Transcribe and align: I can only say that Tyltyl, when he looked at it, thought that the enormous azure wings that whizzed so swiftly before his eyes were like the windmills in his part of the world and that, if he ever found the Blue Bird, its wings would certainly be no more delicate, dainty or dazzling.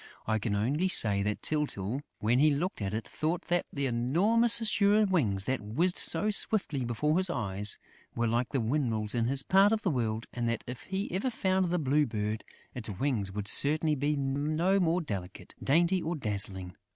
I 0.25 0.39
can 0.39 0.55
only 0.55 0.87
say 0.87 1.21
that 1.21 1.43
Tyltyl, 1.43 2.01
when 2.17 2.39
he 2.39 2.49
looked 2.49 2.81
at 2.81 2.91
it, 2.91 3.07
thought 3.07 3.43
that 3.49 3.67
the 3.71 3.85
enormous 3.85 4.59
azure 4.59 5.05
wings 5.05 5.45
that 5.45 5.61
whizzed 5.61 5.99
so 5.99 6.31
swiftly 6.31 6.83
before 6.83 7.19
his 7.19 7.29
eyes 7.29 7.77
were 8.15 8.25
like 8.25 8.49
the 8.49 8.59
windmills 8.59 9.13
in 9.13 9.25
his 9.25 9.43
part 9.43 9.71
of 9.71 9.83
the 9.83 9.91
world 9.91 10.25
and 10.33 10.49
that, 10.49 10.63
if 10.65 10.85
he 10.85 11.11
ever 11.11 11.29
found 11.29 11.67
the 11.69 11.77
Blue 11.77 12.07
Bird, 12.07 12.43
its 12.73 12.89
wings 12.89 13.31
would 13.31 13.47
certainly 13.47 13.93
be 13.93 14.15
no 14.15 14.79
more 14.79 15.01
delicate, 15.01 15.53
dainty 15.63 16.01
or 16.01 16.15
dazzling. 16.15 16.75